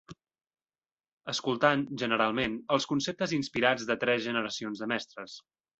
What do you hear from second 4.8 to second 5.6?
de mestres